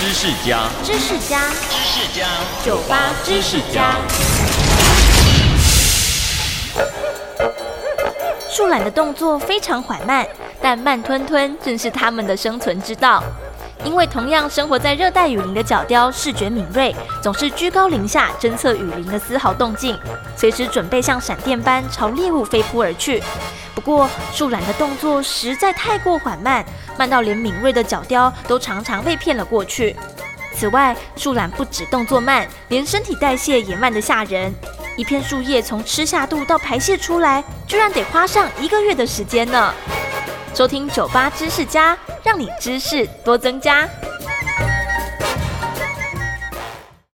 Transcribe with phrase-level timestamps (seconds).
[0.00, 2.26] 知识家，知识家，知识家，
[2.64, 3.96] 酒吧知识家。
[8.48, 10.26] 树懒的动作非常缓慢，
[10.58, 13.22] 但慢吞吞正是它们的生存之道。
[13.84, 19.98] 因为同样生活在热带雨林的角雕视觉敏锐，总是居高临下侦测雨林的丝毫动静，
[20.36, 23.22] 随时准备像闪电般朝猎物飞扑而去。
[23.74, 26.64] 不过树懒的动作实在太过缓慢，
[26.98, 29.96] 慢到连敏锐的角雕都常常被骗了过去。
[30.54, 34.52] 此外，树懒不止动作慢，连身体代谢也慢得吓人。
[34.96, 39.72] 一片树叶从吃下肚到排泄出来，居然得花上一个月的时间呢。
[40.54, 41.96] 收听酒吧知识家。
[42.22, 43.88] 让你知识多增加。